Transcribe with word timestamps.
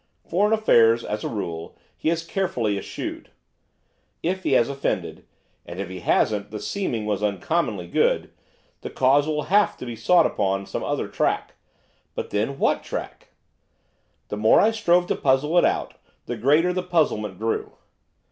Foreign 0.27 0.51
affairs, 0.51 1.03
as 1.05 1.23
a 1.23 1.27
rule, 1.29 1.77
he 1.95 2.09
has 2.09 2.25
carefully 2.25 2.75
eschewed. 2.75 3.29
If 4.23 4.41
he 4.41 4.53
has 4.53 4.67
offended 4.67 5.25
and 5.63 5.79
if 5.79 5.89
he 5.89 5.99
hasn't 5.99 6.49
the 6.49 6.59
seeming 6.59 7.05
was 7.05 7.21
uncommonly 7.21 7.85
good! 7.87 8.31
the 8.79 8.89
cause 8.89 9.27
will 9.27 9.43
have 9.43 9.77
to 9.77 9.85
be 9.85 9.95
sought 9.95 10.25
upon 10.25 10.65
some 10.65 10.83
other 10.83 11.07
track. 11.07 11.53
But, 12.15 12.31
then, 12.31 12.57
what 12.57 12.83
track?' 12.83 13.27
The 14.29 14.37
more 14.37 14.59
I 14.59 14.71
strove 14.71 15.05
to 15.05 15.15
puzzle 15.15 15.55
it 15.59 15.65
out, 15.65 15.93
the 16.25 16.35
greater 16.35 16.73
the 16.73 16.81
puzzlement 16.81 17.37
grew. 17.37 17.73